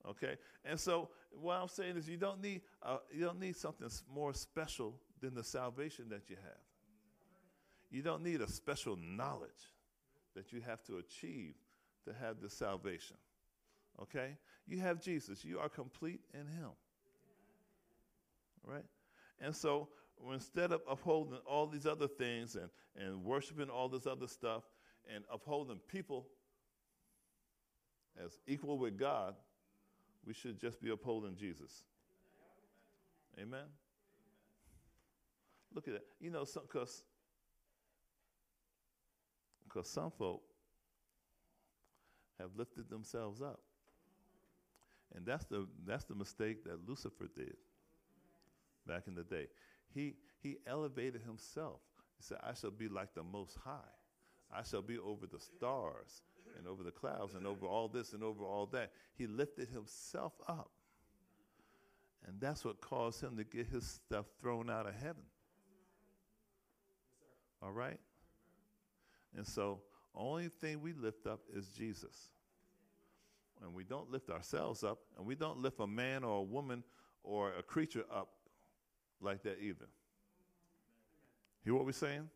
[0.07, 3.89] Okay, and so what I'm saying is you don't need uh, you don't need something
[4.13, 6.61] more special than the salvation that you have.
[7.91, 9.49] You don't need a special knowledge
[10.35, 11.55] that you have to achieve
[12.05, 13.17] to have the salvation.
[14.01, 14.37] Okay?
[14.67, 15.43] You have Jesus.
[15.43, 16.69] You are complete in Him.
[18.63, 18.85] Right?
[19.41, 19.89] And so
[20.33, 24.63] instead of upholding all these other things and, and worshiping all this other stuff
[25.13, 26.27] and upholding people
[28.23, 29.35] as equal with God,
[30.29, 31.85] we should just be upholding Jesus.
[33.41, 33.65] Amen?
[35.73, 36.03] Look at that.
[36.19, 37.01] You know, because
[39.67, 40.43] because some folk
[42.39, 43.59] have lifted themselves up.
[45.15, 47.55] And that's the, that's the mistake that Lucifer did
[48.87, 49.47] back in the day.
[49.95, 50.13] He,
[50.43, 51.79] he elevated himself.
[52.17, 53.79] He said, I shall be like the Most High.
[54.55, 56.21] I shall be over the stars
[56.57, 58.91] and over the clouds and over all this and over all that.
[59.15, 60.71] He lifted himself up.
[62.27, 65.23] And that's what caused him to get his stuff thrown out of heaven.
[67.61, 67.99] All right?
[69.35, 69.79] And so,
[70.15, 72.29] only thing we lift up is Jesus.
[73.61, 76.83] And we don't lift ourselves up, and we don't lift a man or a woman
[77.23, 78.29] or a creature up
[79.21, 79.85] like that either.
[81.63, 82.29] Hear what we're saying?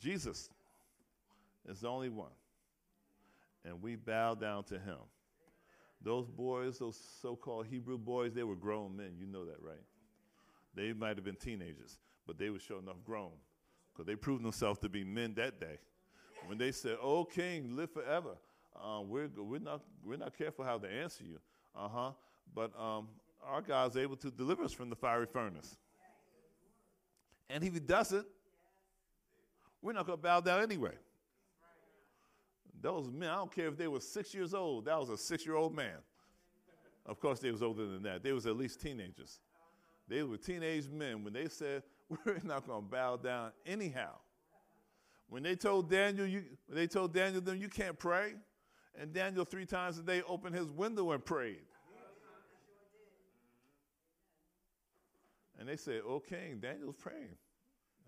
[0.00, 0.50] Jesus
[1.68, 2.32] is the only one.
[3.64, 4.98] And we bow down to him.
[6.00, 9.12] Those boys, those so called Hebrew boys, they were grown men.
[9.18, 9.82] You know that, right?
[10.74, 13.32] They might have been teenagers, but they were sure enough grown
[13.92, 15.78] because they proved themselves to be men that day.
[16.46, 18.36] When they said, "Oh, King, live forever,"
[18.76, 21.40] uh, we're we're not we're not careful how to answer you.
[21.74, 22.10] Uh huh.
[22.54, 23.08] But um,
[23.44, 25.76] our God's able to deliver us from the fiery furnace.
[27.50, 28.26] And if He doesn't,
[29.82, 30.94] we're not going to bow down anyway.
[32.80, 34.84] Those men, I don't care if they were six years old.
[34.84, 35.96] That was a six-year-old man.
[37.04, 38.22] Of course, they was older than that.
[38.22, 39.40] They was at least teenagers.
[40.06, 44.16] They were teenage men when they said, "We're not going to bow down anyhow."
[45.28, 48.34] When they told Daniel, you, they told Daniel them, "You can't pray,"
[48.98, 51.64] and Daniel three times a day opened his window and prayed.
[55.58, 57.36] And they said, "Oh, King, Daniel's praying,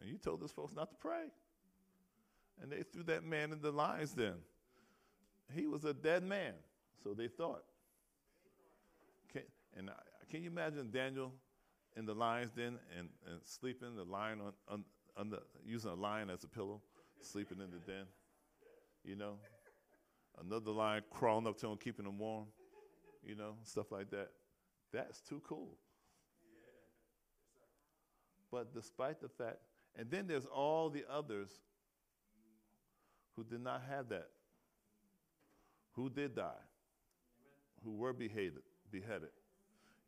[0.01, 1.33] and you told this folks not to pray."
[2.63, 4.35] And they threw that man in the lions then.
[5.55, 6.55] He was a dead man,
[7.03, 7.65] so they thought.
[9.33, 9.43] Can,
[9.77, 9.91] and
[10.31, 11.33] can you imagine Daniel
[11.97, 14.85] in the lion's den and, and sleeping, the lion on, on,
[15.17, 16.81] on the, using a lion as a pillow,
[17.21, 18.07] sleeping in the den?
[19.05, 19.35] You know?
[20.41, 22.47] Another lion crawling up to him, keeping him warm,
[23.25, 24.31] you know, stuff like that.
[24.93, 25.77] That's too cool.
[28.51, 29.59] But despite the fact,
[29.97, 31.51] and then there's all the others
[33.37, 34.29] who did not have that,
[36.01, 37.85] who did die, Amen.
[37.85, 39.29] who were beheaded, beheaded,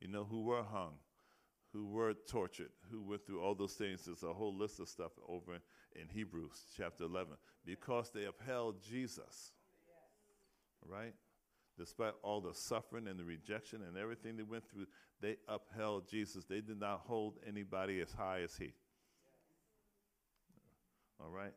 [0.01, 0.95] you know, who were hung,
[1.71, 4.07] who were tortured, who went through all those things.
[4.07, 5.59] There's a whole list of stuff over
[5.95, 7.35] in Hebrews chapter 11
[7.67, 9.53] because they upheld Jesus,
[10.87, 11.13] right?
[11.79, 14.87] Despite all the suffering and the rejection and everything they went through,
[15.21, 16.45] they upheld Jesus.
[16.45, 18.73] They did not hold anybody as high as He.
[21.21, 21.53] All right?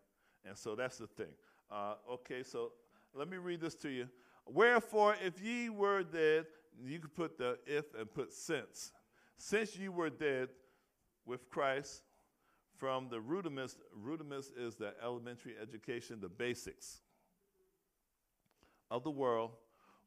[0.46, 1.34] And so that's the thing.
[1.72, 2.74] Uh, okay, so
[3.14, 4.10] let me read this to you.
[4.46, 6.46] Wherefore, if ye were dead,
[6.84, 8.92] you could put the if and put since.
[9.38, 10.50] Since you were dead
[11.26, 12.04] with Christ
[12.78, 17.02] from the rudiments, rudiments is the elementary education, the basics
[18.92, 19.52] of the world.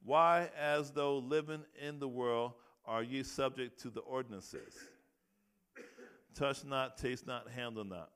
[0.04, 2.52] Why, as though living in the world,
[2.84, 4.74] are ye subject to the ordinances?
[6.34, 8.10] Touch not, taste not, handle not,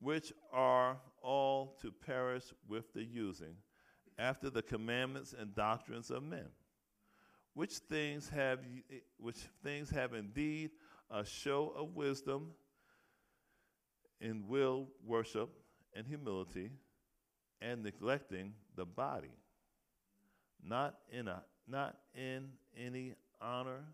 [0.00, 3.56] which are all to perish with the using,
[4.18, 6.46] after the commandments and doctrines of men.
[7.54, 8.60] Which things have
[9.18, 10.70] which things have indeed
[11.10, 12.52] a show of wisdom
[14.20, 15.50] in will worship
[15.94, 16.70] and humility,
[17.60, 19.34] and neglecting the body,
[20.64, 23.84] not in a not in any honor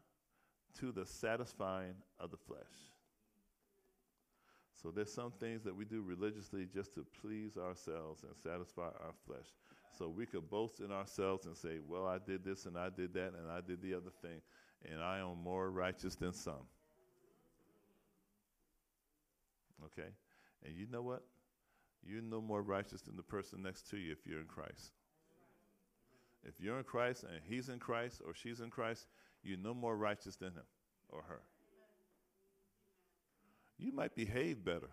[0.79, 2.61] to the satisfying of the flesh.
[4.81, 9.15] So there's some things that we do religiously just to please ourselves and satisfy our
[9.27, 9.49] flesh.
[9.99, 13.15] So we could boast in ourselves and say, well, I did this and I did
[13.15, 14.41] that and I did the other thing,
[14.91, 16.67] and I am more righteous than some.
[19.85, 20.09] Okay?
[20.65, 21.23] And you know what?
[22.07, 24.93] You're no more righteous than the person next to you if you're in Christ.
[26.45, 29.07] If you're in Christ and he's in Christ or she's in Christ,
[29.43, 30.67] you're no more righteous than him
[31.09, 31.41] or her
[33.79, 34.91] you might behave better.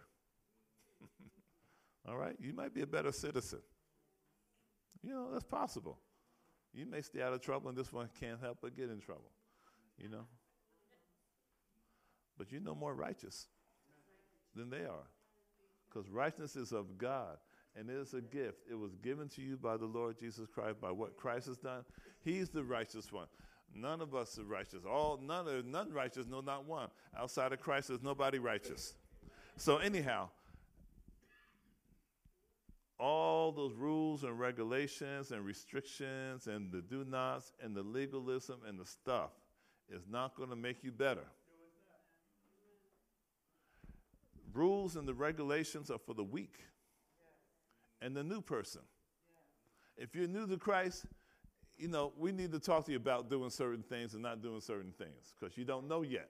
[2.08, 2.36] All right?
[2.40, 3.60] You might be a better citizen.
[5.04, 6.00] You know, that's possible.
[6.74, 9.32] You may stay out of trouble, and this one can't help but get in trouble.
[9.98, 10.26] You know?
[12.38, 13.48] But you're no more righteous
[14.56, 15.08] than they are.
[15.90, 17.38] Because righteousness is of God.
[17.76, 18.64] and it is a gift.
[18.70, 21.84] It was given to you by the Lord Jesus Christ, by what Christ has done.
[22.24, 23.28] He's the righteous one.
[23.74, 24.86] None of us are righteous.
[24.90, 26.88] All none are none righteous, no, not one.
[27.18, 28.94] Outside of Christ, there's nobody righteous.
[29.58, 30.30] So anyhow,
[33.00, 38.80] all those rules and regulations and restrictions and the do nots and the legalism and
[38.80, 39.32] the stuff
[39.90, 41.26] is not going to make you better.
[44.54, 46.60] Rules and the regulations are for the weak
[48.02, 48.82] and the new person.
[49.98, 51.06] If you're new to Christ,
[51.78, 54.62] you know, we need to talk to you about doing certain things and not doing
[54.62, 56.30] certain things because you don't know yet.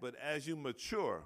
[0.00, 1.22] But as you mature,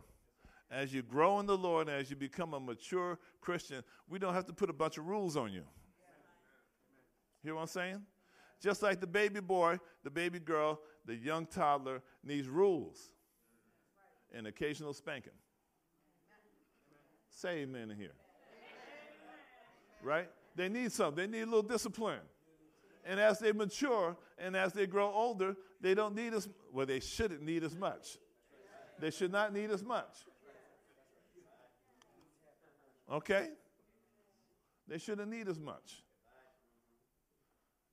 [0.73, 4.47] as you grow in the Lord, as you become a mature Christian, we don't have
[4.47, 5.64] to put a bunch of rules on you.
[7.43, 8.03] Hear what I'm saying?
[8.61, 13.12] Just like the baby boy, the baby girl, the young toddler needs rules
[14.33, 15.33] and occasional spanking.
[17.29, 18.14] Say amen in here.
[20.03, 20.29] Right?
[20.57, 21.31] They need something.
[21.31, 22.20] They need a little discipline.
[23.05, 27.01] And as they mature and as they grow older, they don't need as well, they
[27.01, 28.16] shouldn't need as much.
[28.99, 30.25] They should not need as much.
[33.13, 33.49] Okay?
[34.89, 36.03] They shouldn't need as much.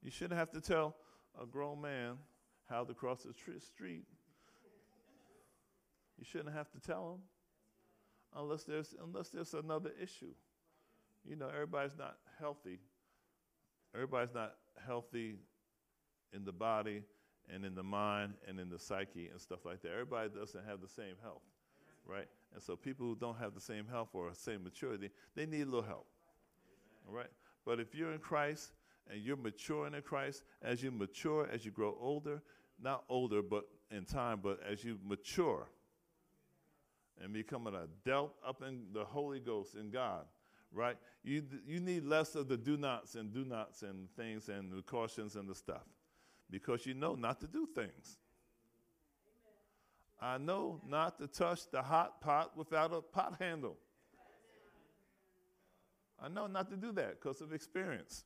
[0.02, 0.96] You shouldn't have to tell
[1.40, 2.16] a grown man
[2.70, 4.06] how to cross the tr- street.
[6.18, 7.22] You shouldn't have to tell him
[8.36, 10.34] unless there's unless there's another issue.
[11.26, 12.80] You know, everybody's not healthy.
[13.94, 14.56] Everybody's not
[14.86, 15.36] healthy
[16.34, 17.04] in the body
[17.54, 19.92] and in the mind and in the psyche and stuff like that.
[19.92, 21.42] Everybody doesn't have the same health,
[22.06, 22.28] right?
[22.54, 25.66] And so people who don't have the same health or same maturity, they need a
[25.66, 26.08] little help.
[27.08, 27.30] All right?
[27.66, 28.72] But if you're in Christ
[29.12, 32.42] and you're maturing in Christ, as you mature, as you grow older,
[32.82, 35.68] not older, but in time, but as you mature
[37.22, 40.26] and become an adult up in the Holy Ghost in God,
[40.72, 40.96] right?
[41.24, 44.82] You, you need less of the do nots and do nots and things and the
[44.82, 45.84] cautions and the stuff
[46.50, 48.18] because you know not to do things.
[50.22, 53.78] I know not to touch the hot pot without a pot handle.
[56.22, 58.26] I know not to do that because of experience.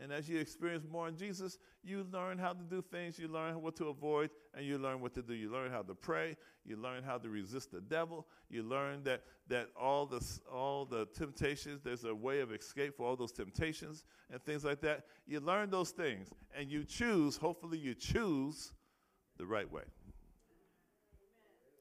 [0.00, 3.62] And as you experience more in Jesus, you learn how to do things, you learn
[3.62, 5.34] what to avoid, and you learn what to do.
[5.34, 9.22] You learn how to pray, you learn how to resist the devil, you learn that,
[9.48, 10.20] that all, the,
[10.52, 14.80] all the temptations, there's a way of escape for all those temptations and things like
[14.80, 15.04] that.
[15.28, 18.72] You learn those things, and you choose, hopefully, you choose
[19.36, 19.84] the right way.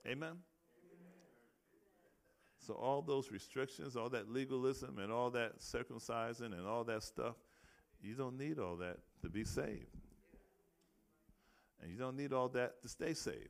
[0.08, 0.38] Amen?
[2.66, 7.36] So, all those restrictions, all that legalism, and all that circumcising, and all that stuff,
[8.01, 9.88] you don't need all that to be saved.
[11.82, 13.49] And you don't need all that to stay saved.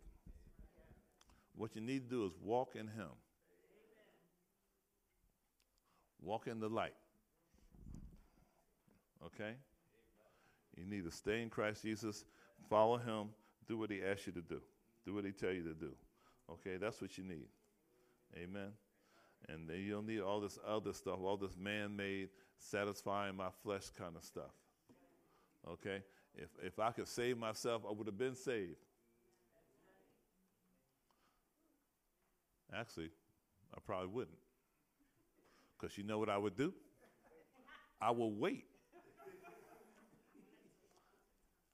[1.56, 3.10] What you need to do is walk in Him,
[6.20, 6.96] walk in the light.
[9.24, 9.54] Okay?
[10.76, 12.26] You need to stay in Christ Jesus,
[12.68, 13.30] follow Him,
[13.68, 14.60] do what He asks you to do,
[15.06, 15.92] do what He tell you to do.
[16.52, 17.48] Okay, that's what you need.
[18.36, 18.72] Amen.
[19.50, 23.50] And then you don't need all this other stuff, all this man made, satisfying my
[23.64, 24.52] flesh kind of stuff.
[25.70, 26.02] Okay?
[26.36, 28.78] If, if I could save myself, I would have been saved.
[32.74, 33.12] Actually,
[33.74, 34.38] I probably wouldn't.
[35.80, 36.74] Because you know what I would do?
[38.02, 38.66] I would wait.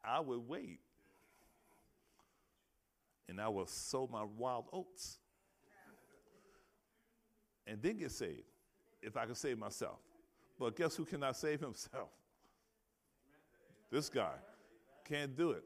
[0.04, 0.80] I would wait
[3.30, 5.20] and I will sow my wild oats
[7.68, 8.44] and then get saved
[9.02, 10.00] if I can save myself.
[10.60, 12.10] But guess who cannot save himself?
[13.92, 14.34] This guy
[15.06, 15.64] can't do it.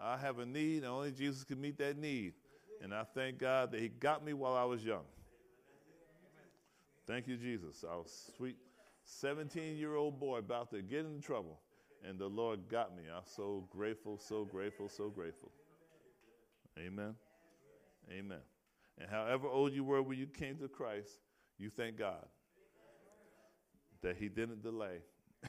[0.00, 2.34] I have a need, and only Jesus can meet that need.
[2.82, 5.04] And I thank God that He got me while I was young.
[7.06, 7.84] Thank you, Jesus.
[7.88, 8.56] I was sweet
[9.04, 11.60] 17 year old boy about to get in trouble,
[12.06, 13.04] and the Lord got me.
[13.14, 15.52] I'm so grateful, so grateful, so grateful.
[16.78, 17.14] Amen.
[18.10, 18.40] Amen.
[18.98, 21.20] And however old you were when you came to Christ,
[21.58, 22.26] you thank God
[24.02, 24.98] that He didn't delay,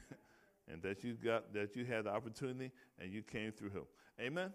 [0.72, 3.84] and that you got that you had the opportunity and you came through Him.
[4.20, 4.52] Amen.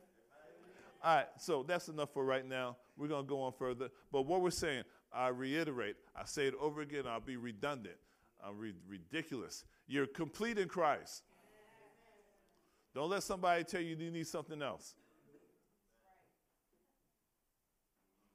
[1.03, 2.77] All right, so that's enough for right now.
[2.95, 3.89] We're going to go on further.
[4.11, 7.95] But what we're saying, I reiterate, I say it over again, I'll be redundant.
[8.45, 9.65] I'm re- ridiculous.
[9.87, 11.23] You're complete in Christ.
[12.93, 14.93] Don't let somebody tell you you need something else.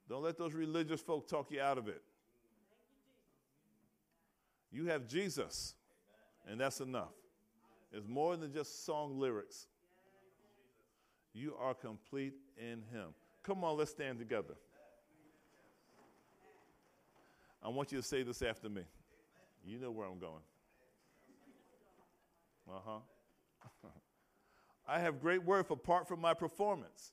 [0.08, 2.02] Don't let those religious folk talk you out of it.
[4.70, 5.74] You have Jesus,
[6.48, 7.14] and that's enough.
[7.92, 9.66] It's more than just song lyrics.
[11.32, 13.14] You are complete in Him.
[13.42, 14.54] Come on, let's stand together.
[17.62, 18.82] I want you to say this after me.
[19.64, 20.42] You know where I'm going.
[22.68, 23.88] Uh huh.
[24.88, 27.12] I have great worth apart from my performance.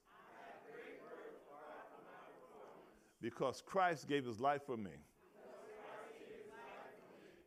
[3.24, 4.92] Because Christ gave his life for me.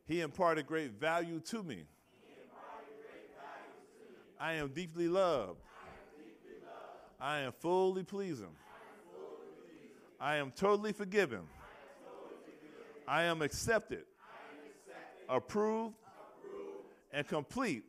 [0.07, 1.83] He imparted great value to me.
[4.39, 5.59] I am deeply loved.
[7.21, 8.55] I am fully pleasing.
[10.19, 11.41] I am totally forgiven.
[13.07, 14.03] I am accepted,
[15.29, 15.93] approved,
[17.11, 17.83] and complete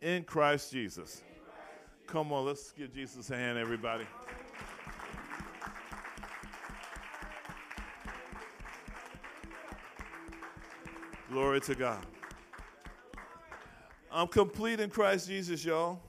[0.00, 1.22] in Christ Jesus.
[2.06, 4.06] Come on, let's give Jesus a hand, everybody.
[11.30, 12.04] Glory to God.
[14.10, 16.00] I'm complete in Christ Jesus, y'all.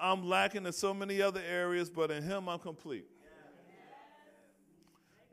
[0.00, 3.04] I'm lacking in so many other areas, but in Him I'm complete.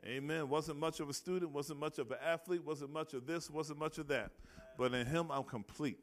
[0.04, 0.46] Amen.
[0.46, 3.78] Wasn't much of a student, wasn't much of an athlete, wasn't much of this, wasn't
[3.78, 4.30] much of that.
[4.76, 5.98] But in Him I'm complete.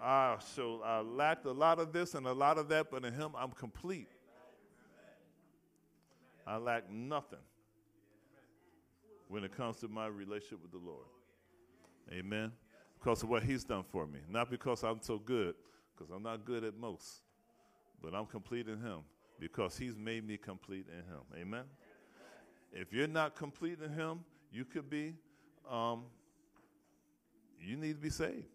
[0.00, 3.12] Ah, so I lacked a lot of this and a lot of that, but in
[3.12, 4.06] Him I'm complete.
[6.46, 7.40] I lack nothing
[9.26, 11.06] when it comes to my relationship with the Lord.
[12.12, 12.52] Amen.
[12.98, 14.20] Because of what He's done for me.
[14.28, 15.54] Not because I'm so good,
[15.96, 17.22] because I'm not good at most,
[18.02, 19.00] but I'm complete in Him
[19.38, 21.22] because He's made me complete in Him.
[21.36, 21.64] Amen.
[22.72, 24.20] If you're not complete in Him,
[24.52, 25.14] you could be,
[25.70, 26.04] um,
[27.60, 28.46] you need to be saved.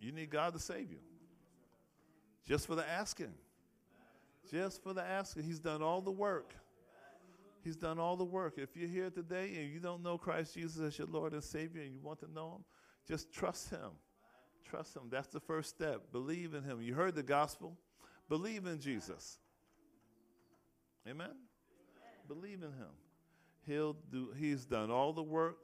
[0.00, 0.98] You need God to save you.
[2.46, 3.34] Just for the asking.
[4.50, 5.42] Just for the asking.
[5.42, 6.54] He's done all the work.
[7.68, 8.54] He's done all the work.
[8.56, 11.82] If you're here today and you don't know Christ Jesus as your Lord and Savior
[11.82, 12.64] and you want to know Him,
[13.06, 13.90] just trust Him.
[14.64, 15.02] Trust Him.
[15.10, 16.10] That's the first step.
[16.10, 16.80] Believe in Him.
[16.80, 17.76] You heard the gospel.
[18.30, 19.36] Believe in Jesus.
[21.06, 21.32] Amen?
[22.26, 22.88] Believe in Him.
[23.66, 25.58] He'll do, he's done all the work.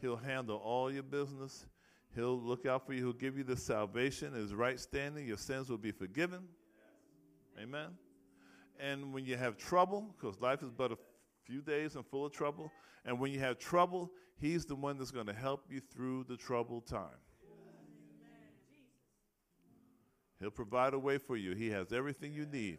[0.00, 1.66] He'll handle all your business.
[2.14, 3.00] He'll look out for you.
[3.00, 5.26] He'll give you the salvation, his right standing.
[5.26, 6.44] Your sins will be forgiven.
[7.60, 7.88] Amen.
[8.78, 10.98] And when you have trouble, because life is but a
[11.44, 12.70] few days and full of trouble,
[13.04, 14.10] and when you have trouble,
[14.40, 17.18] he's the one that's going to help you through the troubled time.
[20.40, 21.54] He'll provide a way for you.
[21.54, 22.78] He has everything you need.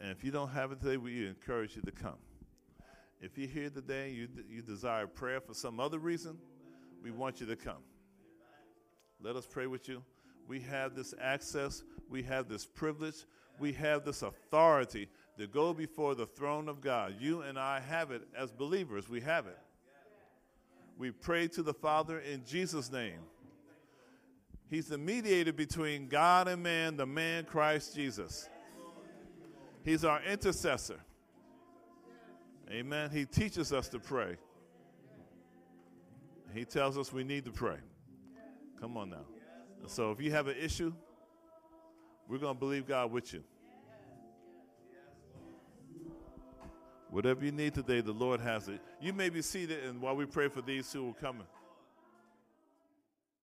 [0.00, 2.18] And if you don't have it today, we encourage you to come.
[3.20, 6.38] If you're here today, you, you desire prayer for some other reason,
[7.02, 7.82] we want you to come.
[9.22, 10.02] Let us pray with you.
[10.48, 13.26] We have this access, we have this privilege,
[13.58, 15.08] we have this authority
[15.38, 17.14] to go before the throne of God.
[17.18, 19.58] You and I have it as believers, we have it.
[20.98, 23.20] We pray to the Father in Jesus' name.
[24.68, 28.48] He's the mediator between God and man, the man Christ Jesus.
[29.84, 31.00] He's our intercessor.
[32.70, 33.10] Amen.
[33.10, 34.36] He teaches us to pray.
[36.54, 37.78] He tells us we need to pray.
[38.80, 39.24] Come on now.
[39.86, 40.92] So if you have an issue,
[42.28, 43.42] we're going to believe God with you.
[47.10, 48.80] Whatever you need today, the Lord has it.
[49.00, 51.46] You may be seated, and while we pray for these who are coming.